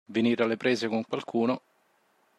[0.07, 1.61] Venire alle prese con qualcuno.